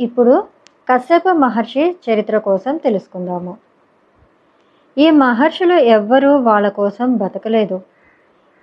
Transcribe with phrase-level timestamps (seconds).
[0.00, 0.34] ఇప్పుడు
[0.88, 3.52] కశ్యప మహర్షి చరిత్ర కోసం తెలుసుకుందాము.
[4.96, 7.76] ఈ మహర్షులు ఎవ్వరూ వాళ్ళ కోసం బతకలేదు.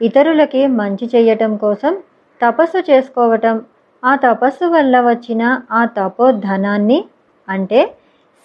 [0.02, 1.94] ఇతరులకి మంచి చేయటం కోసం
[2.42, 3.55] తపస్సు చేసుకోవటం
[4.04, 7.00] ఆ తపస్సు వల్ల వచ్చిన ఆ తపోధనాన్ని
[7.47, 7.79] అంటే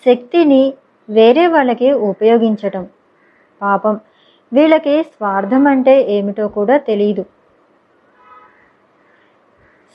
[0.06, 0.62] శక్తిని
[1.08, 2.84] వేరే వాళ్ళకి ఉపయోగించటం.
[3.60, 3.96] పాపం
[4.52, 7.24] వీళ్ళకి స్వార్థం అంటే ఏమిటో కూడా తెలియదు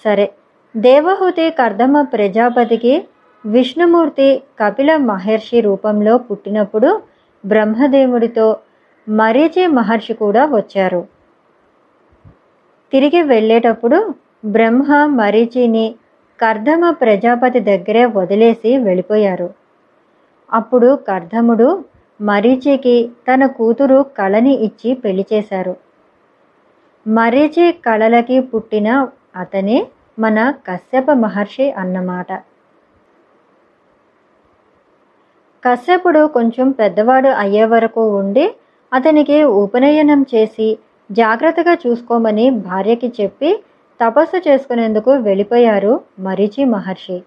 [0.05, 0.25] సరే
[0.75, 2.93] దేవహుతి కర్దమ ప్రజాపతికి
[3.45, 7.01] విష్ణుమూర్తి కపిల మహర్షి రూపంలో పుట్టినప్పుడు
[7.45, 8.47] బ్రహ్మదేవుడితో
[9.07, 11.01] మరీచి మహర్షి కూడా వచ్చారు.
[12.91, 14.13] తిరిగి వెళ్ళేటప్పుడు
[14.45, 15.95] బ్రహ్మ మరీచిని
[16.39, 19.49] కర్ధమ ప్రజాపతి దగ్గరే వదిలేసి వెళ్ళిపోయారు.
[20.53, 21.69] అప్పుడు కర్ధముడు
[22.21, 25.75] మరీచికి తన కూతురు కళని ఇచ్చి పెళ్ళి చేశారు.
[27.07, 28.89] మరీచి కళలకి పుట్టిన
[29.35, 29.77] అతనే
[30.19, 32.33] మన కశ్యప మహర్షి అన్నమాట.
[35.63, 38.55] కశ్యపుడు కొంచెం పెద్దవాడు అయ్యే వరకు ఉండి
[38.93, 40.79] అతనికి ఉపనయనం చేసి
[41.11, 43.63] జాగ్రత్తగా చూసుకోమని భార్యకి చెప్పి
[43.99, 47.23] తపస్సు చేసుకునేందుకు వెళ్ళిపోయారు మరిచి మహర్షి.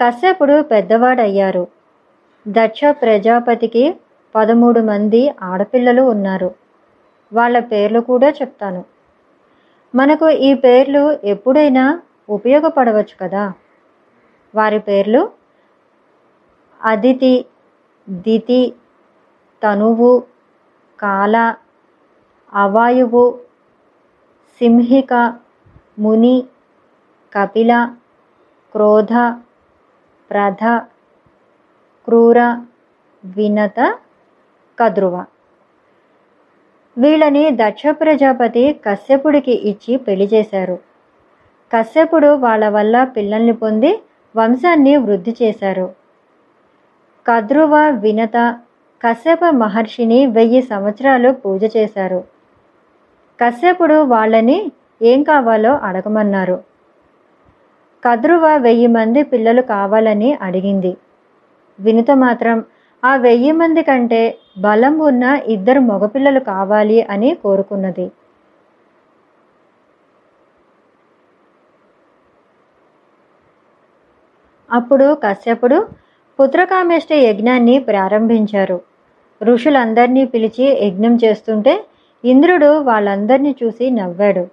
[0.00, 1.66] కశ్యపుడు పెద్దవాడయ్యారు.
[2.48, 3.96] దక్ష ప్రజాపతికి
[4.34, 6.54] పదమూడు మంది ఆడపిల్లలు ఉన్నారు.
[7.32, 8.95] వాళ్ళ పేర్లు కూడా చెప్తాను.
[9.96, 11.84] మనకు ఈ పేర్లు ఎప్పుడైనా
[12.28, 13.44] ఉపయోగపడవచ్చు కదా?
[14.54, 15.22] వారి పేర్లు
[16.80, 17.34] అదితి
[18.08, 18.62] దితి
[19.62, 20.12] తనువు
[20.98, 21.36] కాల
[22.52, 23.24] అవాయువు
[24.60, 25.12] సింహిక
[25.98, 26.36] ముని
[27.32, 27.72] కపిల
[28.74, 29.14] క్రోధ
[30.30, 30.62] ప్రధ
[32.08, 32.38] క్రూర
[33.24, 33.78] వినత
[34.78, 35.14] కద్రువ.
[36.98, 40.78] వీళ్ళని దక్ష ప్రజాపతి కశ్యపుడికి ఇచ్చి పెళ్ళి చేశారు.
[41.72, 44.00] కశ్యపుడు వాళ్ళ వల్ల పిల్లల్ని పొంది
[44.36, 45.94] వంశాన్ని వృద్ధి చేశారు.
[47.26, 48.58] కద్రువ వినత
[49.02, 52.24] కశ్యప మహర్షిని వెయ్యి సంవత్సరాలు పూజ చేశారు.
[53.40, 56.64] కశ్యపుడు వాళ్ళని ఏం కావాలో అడగమన్నారు.
[58.04, 60.96] కద్రువ వెయ్యి మంది పిల్లలు కావాలని అడిగింది.
[61.80, 62.64] వినుత మాత్రం
[63.02, 64.20] ఆ వెయ్యి మంది కంటే
[64.58, 68.06] బలం ఉన్న ఇద్దరు మగపిల్లలు కావాలి అని కోరుకున్నది.
[74.70, 75.78] అప్పుడు కశ్యపుడు
[76.38, 78.78] పుత్రకామేష్ట యజ్ఞాన్ని ప్రారంభించారు.
[79.40, 81.74] ఋషులందరినీ పిలిచి యజ్ఞం చేస్తుంటే
[82.24, 84.44] ఇంద్రుడు వాళ్ళందరినీ చూసి నవ్వాడు.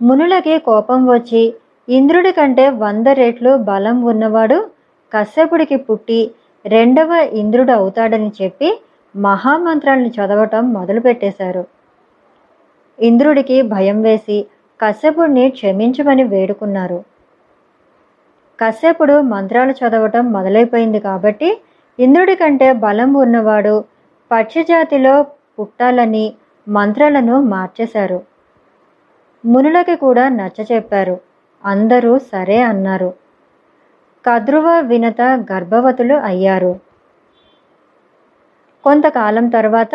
[0.00, 1.42] మునులకి కోపం వచ్చి
[1.88, 4.58] ఇంద్రుడి కంటే వంద రెట్లు బలం ఉన్నవాడు
[5.12, 6.20] కశ్యపుడికి పుట్టి
[6.66, 8.78] రెండవ ఇంద్రుడు అవుతాడని చెప్పి
[9.16, 11.66] మహామంత్రాలను చదవటం మొదలుపెట్టేశారు.
[13.00, 14.46] ఇంద్రుడికి భయం వేసి
[14.82, 17.04] కశ్యపుడిని క్షమించమని వేడుకున్నారు.
[18.60, 21.60] కశ్యపుడు మంత్రాలు చదవటం మొదలైపోయింది కాబట్టి
[21.98, 23.84] ఇంద్రుడి కంటే బలం ఉన్నవాడు
[24.30, 25.22] పక్షిజాతిలో
[25.58, 26.34] పుట్టాలని
[26.68, 28.22] మంత్రాలను మార్చేశారు.
[29.44, 31.20] మునులకి కూడా నచ్చ చెప్పారు
[31.64, 33.27] అందరూ సరే అన్నారు.
[34.26, 35.20] కద్రువ వినత
[35.52, 36.80] గర్భవతులు అయ్యారు.
[38.84, 39.94] కొంతకాలం తర్వాత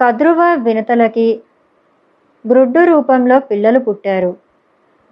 [0.00, 1.42] కద్రువ వినతలకి
[2.44, 4.36] గ్రుడ్డు రూపంలో పిల్లలు పుట్టారు.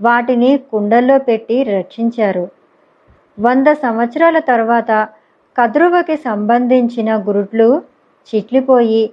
[0.01, 2.49] వాటిని కుండల్లో పెట్టి రక్షించారు.
[3.39, 5.09] వంద సంవత్సరాల తర్వాత
[5.59, 7.83] కద్రువకి సంబంధించిన గురుడ్లు
[8.29, 9.13] చిట్లిపోయి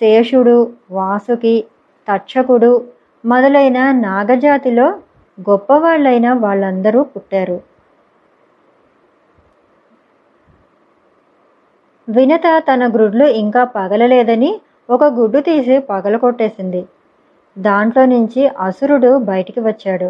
[0.00, 1.64] శేషుడు వాసుకి
[2.08, 2.72] తక్షకుడు
[3.24, 4.86] మొదలైన నాగజాతిలో
[5.40, 7.73] గొప్పవాళ్ళైన వాళ్ళందరూ పుట్టారు.
[12.08, 14.60] వినత తన గ్రుడ్లు ఇంకా పగలలేదని
[14.90, 16.84] ఒక గుడ్డు తీసి పగలకొట్టేసింది
[17.58, 20.08] దాంట్లో నుంచి అసురుడు బయటికి వచ్చాడు.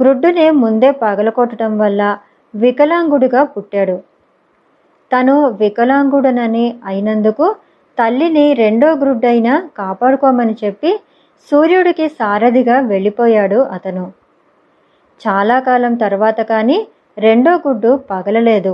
[0.00, 2.18] గ్రుడ్డుని ముందే పగలకొట్టడం వల్ల
[2.54, 3.96] వికలాంగుడిగా పుట్టాడు.
[5.12, 7.56] తను వికలాంగుడనని అయినందుకు
[7.98, 11.00] తల్లిని రెండో గ్రుడ్డైనా కాపాడుకోమని చెప్పి
[11.50, 14.12] సూర్యుడికి సారథిగా వెళ్ళిపోయాడు అతను.
[15.20, 16.86] చాలా కాలం తర్వాత కానీ
[17.18, 18.72] రెండో గుడ్డు పగలలేదు.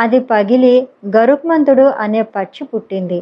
[0.00, 0.74] అది పగిలి
[1.16, 3.18] గరుక్మంతుడు అనే పక్షి పుట్టింది.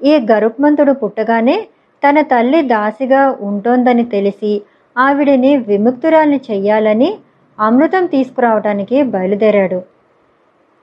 [0.00, 1.56] ఈ గరుక్మంతుడు పుట్టగానే
[2.02, 4.62] తన తల్లి దాసిగా ఉంటోందని తెలిసి
[4.96, 7.10] ఆవిడిని విముక్తురాల్ని చెయ్యాలని
[7.58, 9.80] అమృతం తీసుకురావటానికి బయలుదేరాడు.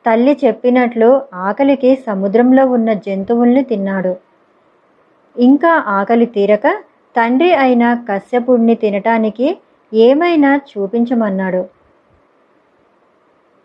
[0.06, 4.13] తల్లి చెప్పినట్లు ఆకలికి సముద్రంలో ఉన్న జంతువుల్ని తిన్నాడు.
[5.36, 6.68] ఇంకా ఆకలి తీరక
[7.16, 9.48] తండ్రి అయిన కశ్యపుడిని తినటానికి
[9.94, 11.62] ఏమైనా చూపించమన్నాడు.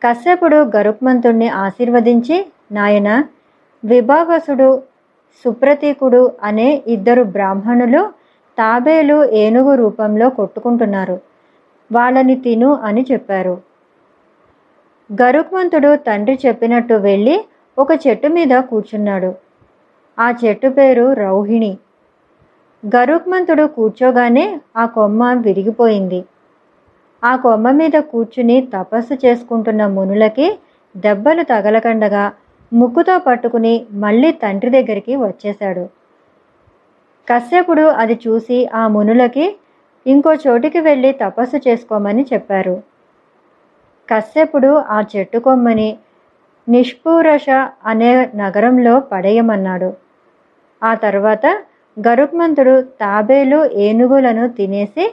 [0.06, 3.25] కశ్యపుడు గరుక్మంతుణ్ణి ఆశీర్వదించి నాయన
[3.85, 4.82] విభావసుడు
[5.44, 8.11] సుప్రతీకుడు అనే ఇద్దరు బ్రాహ్మణులు
[8.58, 11.20] తాబేలు ఏనుగు రూపంలో కొట్టుకుంటున్నారు.
[11.93, 13.61] వాళ్ళని తిను అని చెప్పారు.
[15.23, 17.44] గరుక్మంతుడు తండ్రి చెప్పినట్టు వెళ్ళి
[17.79, 19.35] ఒక చెట్టు మీద కూర్చున్నాడు.
[20.19, 21.79] ఆ చెట్టు పేరు రౌహిణి.
[22.97, 26.25] గరుక్మంతుడు కూర్చోగానే ఆ కొమ్మ విరిగిపోయింది.
[27.23, 30.47] ఆ కొమ్మ మీద కూర్చుని తపస్సు చేసుకుంటున్న మునులకి
[30.97, 32.33] దెబ్బలు తగలకండగా
[32.73, 35.85] ముక్కుతో పట్టుకుని మళ్ళీ తండ్రి దగ్గరికి వచ్చేశాడు.
[37.29, 39.57] కశ్యపుడు అది చూసి ఆ మునులకి
[40.07, 42.83] ఇంకో చోటికి వెళ్ళి తపస్సు చేసుకోమని చెప్పారు.
[44.09, 45.97] కశ్యపుడు ఆ చెట్టు కొమ్మని
[46.69, 47.51] నిష్పూరష
[47.87, 49.91] అనే నగరంలో పడేయమన్నాడు.
[50.83, 51.47] ఆ తర్వాత
[51.97, 55.05] గరుక్మంతుడు తాబేలు ఏనుగులను తినేసి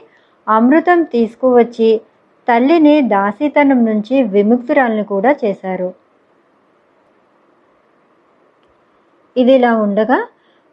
[0.48, 2.00] అమృతం తీసుకువచ్చి
[2.48, 5.94] తల్లిని దాసితనం నుంచి విముక్తురాలను కూడా చేశారు.
[9.36, 10.18] ఇదిలా ఉండగా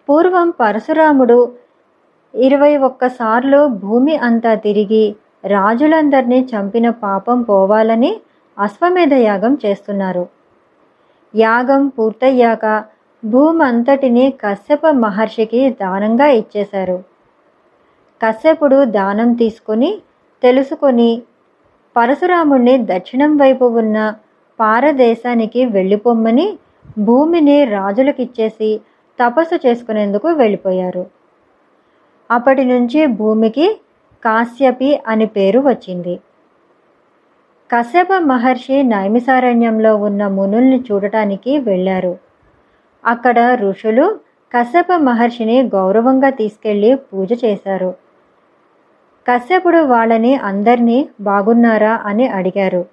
[0.09, 1.39] పూర్వం పరశురాముడు
[2.33, 8.11] ఇరవై ఒక్కసార్లు భూమి అంతా తిరిగి రాజులందరినీ చంపిన పాపం పోవాలని
[8.57, 10.29] అశ్వమేధ యాగం చేస్తున్నారు.
[11.33, 12.65] యాగం పూర్తయ్యాక
[13.23, 16.97] భూమంతటిని కశ్యప మహర్షికి దానంగా ఇచ్చేశారు.
[18.21, 20.01] కశ్యపుడు దానం తీసుకొని
[20.43, 21.21] తెలుసుకొని
[21.95, 24.15] పరశురాముణ్ణి దక్షిణం వైపు ఉన్న
[24.59, 26.57] పారదేశానికి వెళ్ళిపోమ్మని
[26.97, 28.81] భూమిని రాజులకిచ్చేసి
[29.19, 31.05] తపస్సు చేసుకునేందుకు వెళ్ళిపోయారు.
[32.31, 33.77] అప్పటి నుంచి భూమికి
[34.23, 36.19] కాశ్యపి అని పేరు వచ్చింది.
[37.71, 42.17] కశ్యప మహర్షి నైమిసారణ్యంలో ఉన్న మునుల్ని చూడటానికి వెళ్ళారు.
[43.05, 44.19] అక్కడ ఋషులు
[44.53, 48.04] కశ్యప మహర్షిని గౌరవంగా తీసుకెళ్ళి పూజ చేశారు.
[49.27, 52.85] కశ్యపుడు వాళ్ళని అందరినీ బాగున్నారా అని అడిగారు.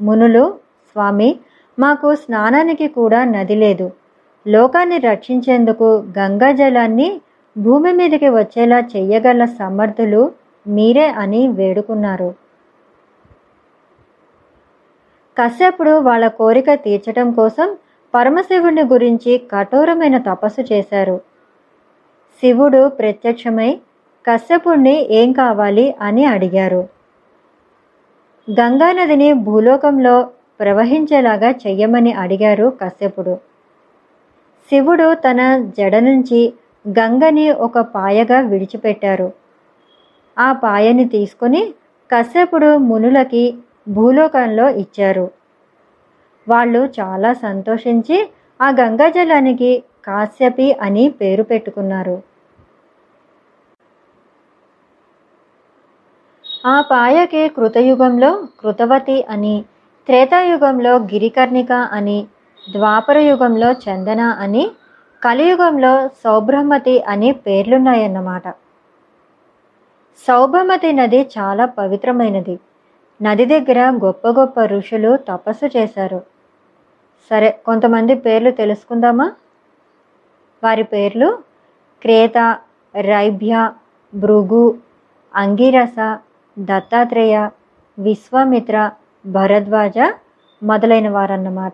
[0.00, 0.54] మునులు
[0.92, 1.36] స్వామి
[1.78, 3.90] మాకు స్నానానికి కూడా నది లేదు.
[4.46, 7.20] లోకాన్ని రక్షించేందుకు గంగా జలాన్ని
[7.58, 10.32] భూమి మీదకి వచ్చేలా చెయ్యగల సమర్థులు
[10.66, 12.34] మీరే అని వేడుకున్నారు.
[15.38, 17.76] కశ్యపుడు వాళ్ళ కోరిక తీర్చడం కోసం
[18.14, 21.20] పరమశివుని గురించి కఠోరమైన తపస్సు చేశారు.
[22.40, 23.80] శివుడు ప్రత్యక్షమై
[24.30, 26.88] కశ్యపుణ్ణి ఏం కావాలి అని అడిగారు.
[28.50, 30.28] గంగానదిని భూలోకంలో
[30.60, 33.36] ప్రవహించేలాగా చెయ్యమని అడిగారు కశ్యపుడు.
[34.70, 36.52] శివుడు తన జడ నుంచి
[36.88, 39.32] గంగని ఒక పాయగా విడిచిపెట్టారు.
[40.38, 41.74] ఆ పాయని తీసుకుని
[42.12, 43.54] కశ్యపుడు మునులకి
[43.88, 45.30] భూలోకంలో ఇచ్చారు.
[46.48, 48.30] వాళ్ళు చాలా సంతోషించి
[48.62, 52.35] ఆ గంగాజలానికి కాశ్యపి అని పేరు పెట్టుకున్నారు.
[56.66, 59.64] ఆ పాయకి కృతయుగంలో కృతవతి అని
[60.06, 62.26] త్రేతాయుగంలో గిరికర్ణిక అని
[62.72, 64.70] ద్వాపర యుగంలో చందన అని
[65.24, 68.48] కలియుగంలో సౌబ్రహ్మతి అని పేర్లున్నాయన్నమాట.
[70.26, 72.58] సౌభమతి నది చాలా పవిత్రమైనది.
[73.22, 76.22] నది దగ్గర గొప్ప గొప్ప ఋషులు తపస్సు చేశారు.
[77.30, 79.32] సరే కొంతమంది పేర్లు తెలుసుకుందామా?
[80.64, 81.38] వారి పేర్లు
[82.02, 82.58] క్రేత
[83.00, 83.70] రైభ్య
[84.14, 84.78] భృగు
[85.34, 86.18] అంగిరస
[86.58, 87.48] దత్తాత్రేయ
[87.98, 88.90] విశ్వామిత్ర
[89.26, 89.98] భరద్వాజ
[90.62, 91.72] మొదలైన వారన్నమాట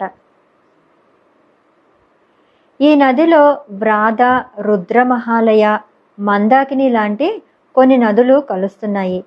[2.81, 4.23] ఈ నదిలో వ్రాద
[4.61, 5.79] రుద్రమహాలయ
[6.19, 7.43] మందాకిని లాంటి
[7.75, 9.25] కొన్ని నదులు కలుస్తున్నాయి.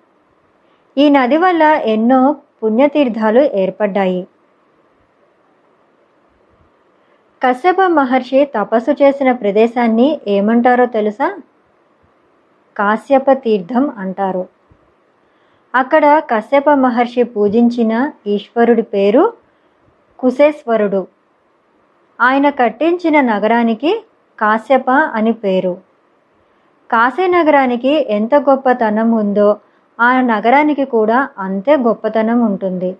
[0.97, 4.27] ఈ నది వల్ల ఎన్నో పుణ్యతీర్థాలు ఏర్పడ్డాయి.
[7.43, 11.37] కశ్యప మహర్షి తపస్సు చేసిన ప్రదేశాన్ని ఏమంటారో తెలుసా?
[12.77, 14.54] కాశ్యప తీర్థం అంటారు.
[15.75, 19.33] అక్కడ కశ్యప మహర్షి పూజించిన ఈశ్వరుడి పేరు
[20.19, 21.07] కుశేశ్వరుడు.
[22.21, 23.91] ఆయన కట్టించిన నగరానికి
[24.39, 25.77] కాశ్యప అని పేరు.
[26.91, 29.57] కాశీ నగరానికి ఎంత గొప్పతనం ఉందో
[29.99, 32.97] ఆ నగరానికి కూడా అంతే గొప్పతనం ఉంటుంది.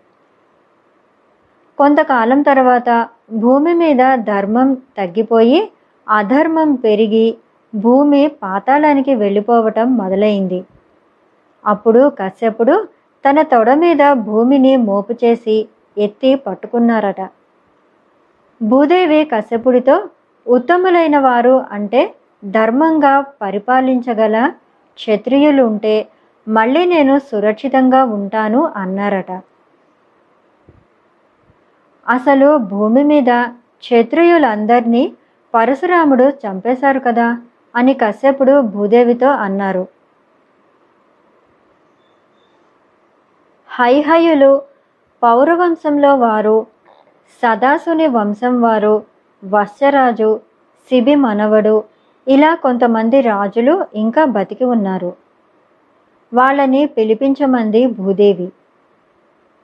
[1.78, 5.72] కొంతకాలం తర్వాత భూమి మీద ధర్మం తగ్గిపోయి
[6.10, 7.38] అధర్మం పెరిగి
[7.76, 10.60] భూమి పాతాళానికి వెళ్ళిపోవటం మొదలైంది.
[11.66, 12.76] అప్పుడు కశ్యపుడు
[13.26, 15.56] తన తొడ మీద భూమిని మోపు చేసి
[15.98, 17.22] ఎత్తి పట్టుకున్నారట.
[18.62, 19.96] భూదేవి కశ్యపుడితో
[20.48, 22.02] ఉత్తములైన వారు అంటే
[22.46, 24.38] ధర్మంగా పరిపాలించగల
[24.98, 25.96] క్షత్రియులు ఉంటే
[26.48, 29.32] మళ్ళీ నేను సురక్షితంగా ఉంటాను అన్నారట.
[32.08, 33.32] అసలు భూమి మీద
[33.80, 35.04] క్షత్రియులందరినీ
[35.54, 37.28] పరశురాముడు చంపేశారు కదా
[37.76, 39.84] అని కశ్యపుడు భూదేవితో అన్నారు.
[43.76, 44.62] హైహయులు
[45.24, 46.68] పౌరవంశంలో వారు
[47.44, 49.04] సదాసుని వంశం వారు
[49.46, 50.40] వత్సరాజు
[50.90, 51.84] శిబి మనవడు
[52.28, 55.14] ఇలా కొంతమంది రాజులు ఇంకా బతికి ఉన్నారు.
[56.34, 58.48] వాళ్ళని పిలిపించమంది భూదేవి.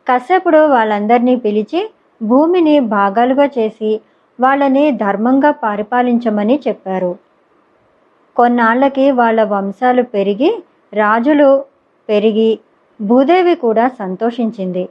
[0.07, 1.91] కశ్యపుడు వాళ్ళందరినీ పిలిచి
[2.23, 4.01] భూమిని భాగాలుగా చేసి
[4.39, 7.17] వాళ్ళని ధర్మంగా పరిపాలించమని చెప్పారు.
[8.35, 10.63] కొన్నాళ్ళకి వాళ్ళ వంశాలు పెరిగి
[10.93, 11.65] రాజులు
[12.09, 12.59] పెరిగి
[13.01, 14.89] భూదేవి కూడా సంతోషించింది.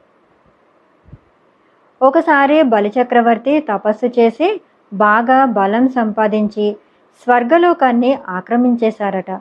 [2.03, 4.61] ఒకసారి బలిచక్రవర్తి తపస్సు చేసి
[4.95, 6.77] బాగా బలం సంపాదించి
[7.23, 9.41] స్వర్గలోకాన్ని ఆక్రమించేశారట.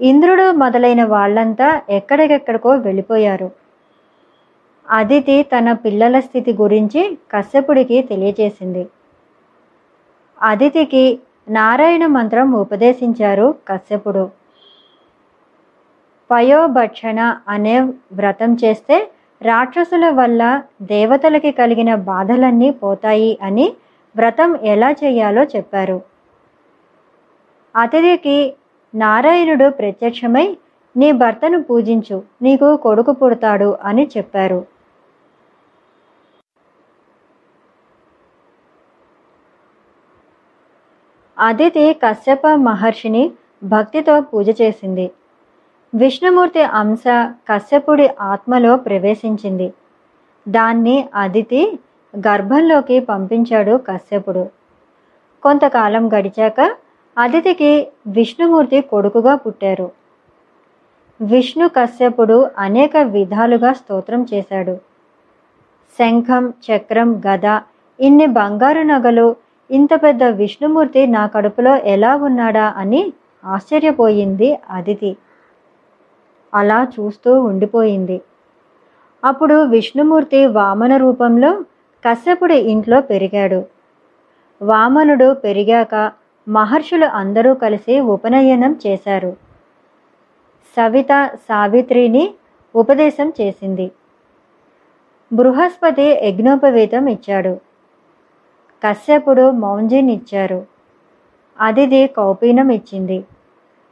[0.00, 3.50] ఇంద్రుడు మొదలైన వాళ్ళంతా ఎక్కడికెక్కడికో వెళ్ళిపోయారు.
[4.90, 8.88] అదితి తన పిల్లల స్థితి గురించి కశ్యపుడికి తెలియజేసింది.
[10.42, 14.41] అదితికి నారాయణ మంత్రం ఉపదేశించారు కశ్యపుడు.
[16.32, 17.76] పయోభక్షణ అనే
[18.12, 18.96] వ్రతం చేస్తే
[19.42, 20.42] రాక్షసుల వల్ల
[20.82, 23.66] దేవతలకి కలిగిన బాధలన్నీ పోతాయి అని
[24.16, 25.98] వ్రతం ఎలా చేయాలో చెప్పారు.
[27.76, 28.36] అతిథికి
[28.94, 30.46] నారాయణుడు ప్రత్యక్షమై
[30.96, 34.60] నీ భర్తను పూజించు నీకు కొడుకు పుడతాడు అని చెప్పారు.
[41.38, 43.22] అదితి కశ్యప మహర్షిని
[43.64, 45.06] భక్తితో పూజ చేసింది.
[45.94, 47.02] విష్ణుమూర్తి అంశ
[47.48, 49.72] కశ్యపుడి ఆత్మలో ప్రవేశించింది.
[50.48, 51.78] దాన్ని అదితి
[52.16, 54.48] గర్భంలోకి పంపించాడు కశ్యపుడు.
[55.42, 56.60] కొంతకాలం గడిచాక
[57.18, 59.90] అదితికి విష్ణుమూర్తి కొడుకుగా పుట్టారు.
[61.20, 64.76] విష్ణు కశ్యపుడు అనేక విధాలుగా స్తోత్రం చేశాడు.
[65.98, 67.60] శంఖం చక్రం గద
[68.00, 69.36] ఇన్ని బంగారు నగలు
[69.70, 73.12] ఇంత పెద్ద విష్ణుమూర్తి నా కడుపులో ఎలా ఉన్నాడా అని
[73.44, 75.16] ఆశ్చర్యపోయింది అదితి.
[76.54, 78.20] అలా చూస్తూ ఉండిపోయింది.
[79.24, 81.64] అప్పుడు విష్ణుమూర్తి వామన రూపంలో
[82.08, 83.64] కశ్యపుడి ఇంట్లో పెరిగాడు.
[84.62, 86.12] వామనుడు పెరిగాక
[86.48, 89.36] మహర్షులు అందరూ కలిసి ఉపనయనం చేశారు.
[90.76, 92.34] సవిత సావిత్రిని
[92.76, 93.90] ఉపదేశం చేసింది.
[95.32, 97.60] బృహస్పతి యజ్ఞోపవేతం ఇచ్చాడు.
[98.86, 100.66] కశ్యపుడు మౌంజినిచ్చారు.
[101.60, 103.24] అదిది కౌపీనం ఇచ్చింది.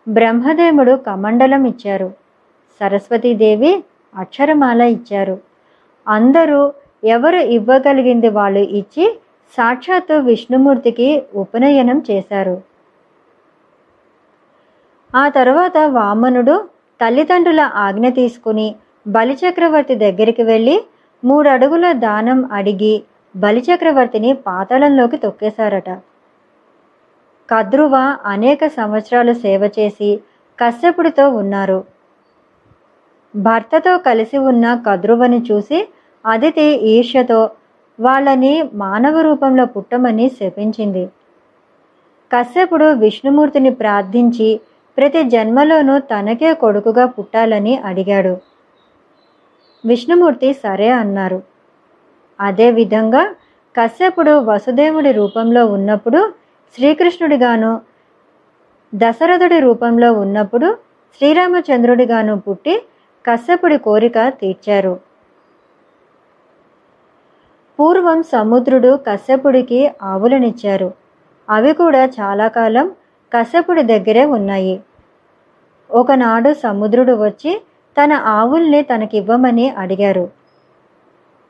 [0.09, 2.19] బ్రహ్మదేవుడు కమండలం ఇచ్చారు.
[2.80, 3.84] సరస్వతీదేవి
[4.14, 5.37] అక్షరమాల ఇచ్చారు.
[6.08, 6.72] అందరూ
[7.04, 9.06] ఎవరు ఇవ్వగలిగింది వాళ్ళు ఇచ్చి
[9.56, 12.56] సాక్షాత్తు విష్ణుమూర్తికి ఉపనయనం చేశారు.
[15.14, 16.68] ఆ తరువాత వామనుడు
[17.00, 18.75] తల్లిదండ్రుల ఆజ్ఞ తీసుకుని
[19.06, 20.76] బలిచక్రవర్తి దగ్గరికి వెళ్ళి
[21.25, 23.02] మూడు అడుగుల దానం అడిగి
[23.37, 25.90] బలిచక్రవర్తిని పాతాళంలోకి తొక్కేశారట.
[27.50, 30.20] కద్రువ అనేక సంవత్సరాలు సేవ చేసి
[30.58, 31.84] కశ్యపుడితో ఉన్నారు.
[33.34, 35.88] భర్తతో కలిసి ఉన్న కద్రువని చూసి
[36.26, 37.50] అదితి ఈర్ష్యతో
[38.00, 41.06] వాళ్ళని మానవ రూపంలో పుట్టమని శపించింది.
[42.32, 44.60] కశ్యపుడు విష్ణుమూర్తిని ప్రార్థించి
[44.99, 48.37] ప్రతి జన్మలోనూ తనకే కొడుకుగా పుట్టాలని అడిగాడు.
[49.84, 51.42] విష్ణుమూర్తి సరే అన్నారు.
[52.40, 53.34] అదేవిధంగా
[53.76, 56.32] కశ్యపుడు వసుదేవుడి రూపంలో ఉన్నప్పుడు
[56.75, 57.80] శ్రీకృష్ణుడిగాను
[58.94, 60.76] దశరథుడి రూపంలో ఉన్నప్పుడు
[61.16, 62.82] శ్రీరామచంద్రుడిగాను పుట్టి
[63.26, 65.00] కశ్యపుడి కోరిక తీర్చారు.
[67.80, 70.92] పూర్వం సముద్రుడు కశ్యపుడికి ఆవులనిచ్చారు.
[71.50, 72.90] అవి కూడా చాలా కాలం
[73.32, 74.82] కశ్యపుడి దగ్గరే ఉన్నాయి.
[75.90, 77.62] ఒకనాడు సముద్రుడు వచ్చి
[77.96, 80.30] తన ఆవుల్ని తనకివ్వమని అడిగారు.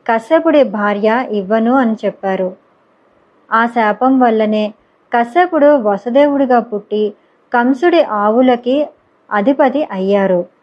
[0.06, 2.56] కశ్యపుడి భార్య ఇవ్వను అని చెప్పారు.
[3.52, 4.74] ఆ శాపం వల్లనే
[5.12, 7.14] కశ్యపుడు వసుదేవుడిగా పుట్టి
[7.54, 8.88] కంసుడి ఆవులకి
[9.30, 10.59] అధిపతి అయ్యారు.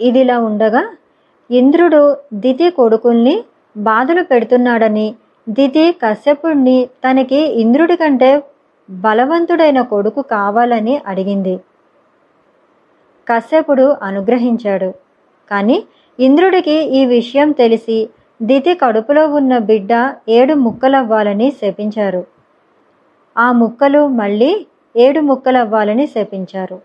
[0.00, 0.82] ఇదిలా ఉండగా
[1.50, 3.44] ఇంద్రుడు దితి కొడుకుల్ని
[3.76, 5.14] బాధలు పెడుతున్నాడని
[5.48, 8.42] దితి కశ్యపుణ్ణి తనకి ఇంద్రుడి కంటే
[8.90, 11.60] బలవంతుడైన కొడుకు కావాలని అడిగింది.
[13.28, 14.94] కశ్యపుడు అనుగ్రహించాడు.
[15.50, 15.84] కానీ
[16.20, 18.08] ఇంద్రుడికి ఈ విషయం తెలిసి
[18.42, 22.26] దితి కడుపులో ఉన్న బిడ్డ ఏడు ముక్కలవ్వాలని శపించారు.
[23.36, 26.78] ఆ ముక్కలు మళ్ళీ ఏడు ముక్కలవ్వాలని శపించారు.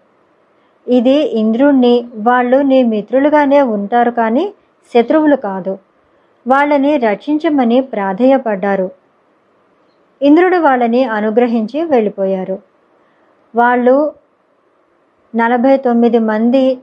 [0.88, 4.53] ఇది ఇంద్రుణ్ణి వాళ్ళు నీ మిత్రులుగానే ఉంటారు కానీ
[4.93, 5.77] శత్రువులు కాదు.
[6.47, 8.91] వాళ్ళని రక్షించమని ప్రాధేయపడ్డారు.
[10.21, 12.59] ఇంద్రుడు వాళ్ళని అనుగ్రహించి వెళ్ళిపోయారు.
[13.55, 14.13] వాళ్ళు
[15.35, 16.77] నలభై తొమ్మిది మంది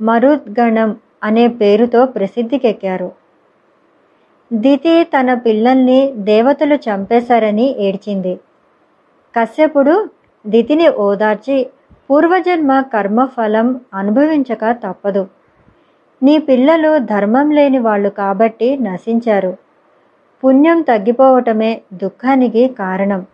[0.00, 3.12] మరుద్గణం అనే పేరుతో ప్రసిద్ధికెక్కారు.
[4.52, 8.40] దితి తన పిల్లల్ని దేవతలు చంపేశారని ఏడ్చింది.
[9.38, 10.08] కశ్యపుడు
[10.46, 11.66] దితిని ఓదార్చి
[12.12, 15.28] పూర్వజన్మ కర్మఫలం అనుభవించక తప్పదు.
[16.22, 19.56] నీ పిల్లలు ధర్మం లేని వాళ్ళు కాబట్టి నశించారు.
[20.42, 23.26] పుణ్యం తగ్గిపోవటమే దుఃఖానికి కారణం.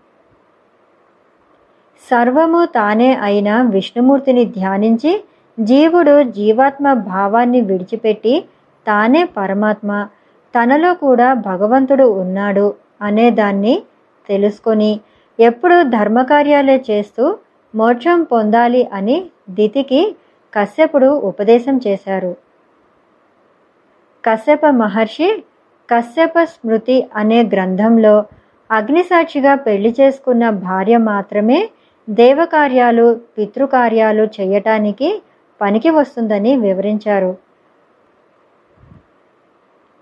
[2.10, 5.24] సర్వము తానే అయిన విష్ణుమూర్తిని ధ్యానించి
[5.60, 8.48] జీవుడు జీవాత్మ భావాన్ని విడిచిపెట్టి
[8.86, 10.08] తానే పరమాత్మ
[10.54, 13.82] తనలో కూడా భగవంతుడు ఉన్నాడు అనేదాన్ని
[14.28, 15.00] తెలుసుకొని
[15.40, 17.38] ఎప్పుడు ధర్మకార్యాలే చేస్తూ
[17.78, 19.16] మోక్షం పొందాలి అని
[19.50, 20.16] దితికి
[20.54, 22.32] కశ్యపుడు ఉపదేశం చేశారు.
[24.24, 25.28] కశ్యప మహర్షి
[25.90, 28.14] కశ్యప స్మృతి అనే గ్రంథంలో
[28.70, 31.58] అగ్నిసాక్షిగా పెళ్ళి చేసుకున్న భార్య మాత్రమే
[32.10, 33.06] దేవకార్యాలు
[33.38, 35.22] పితృకార్యాలు చేయటానికి
[35.60, 37.32] పనికి వస్తుందని వివరించారు.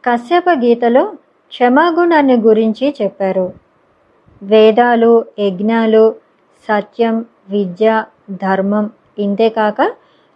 [0.05, 1.05] కశ్యప గీతలో
[1.53, 3.47] క్షమాగుణాన్ని గురించి చెప్పారు.
[4.43, 6.05] వేదాలు యజ్ఞాలు
[6.69, 7.17] సత్యం
[7.49, 8.05] విద్య
[8.43, 9.81] ధర్మం ఇంతేకాక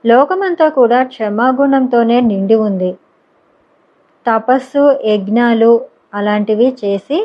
[0.05, 2.91] లోకమంతా కూడా క్షమాగుణంతోనే నిండి ఉంది.
[4.27, 5.73] తపస్సు యజ్ఞాలు
[6.15, 7.19] అలాంటివి చేసి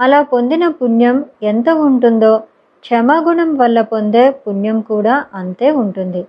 [0.00, 2.32] అలా పొందిన పుణ్యం ఎంత ఉంటుందో
[2.84, 6.22] క్షమాగుణం వల్ల పొందే పుణ్యం కూడా అంతే ఉంటుంది.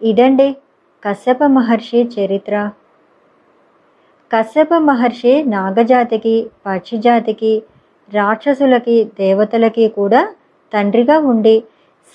[0.00, 0.48] ఇదండి
[1.02, 2.54] కశ్యప మహర్షి చరిత్ర.
[4.30, 7.52] కశ్యప మహర్షి నాగజాతికి పక్షిజాతికి
[8.12, 10.20] రాక్షసులకి దేవతలకి కూడా
[10.72, 11.56] తండ్రిగా ఉండి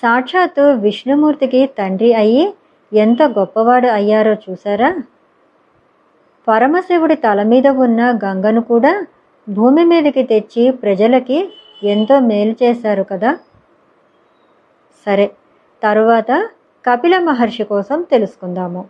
[0.02, 2.44] సాక్షాత్తు విష్ణుమూర్తికి తండ్రి అయ్యి
[2.92, 4.90] ఎంత గొప్పవాడు అయ్యారో చూసారా
[6.46, 8.92] పరమశివుడి తల మీద ఉన్న గంగను కూడా
[9.48, 11.38] భూమి మీదకి తెచ్చి ప్రజలకి
[11.82, 13.30] ఎంతో మేలు చేశారు కదా?
[15.06, 15.26] సరే
[15.82, 16.30] తరువాత
[16.84, 18.82] కపిల మహర్షి కోసం తెలుసుకుందాము.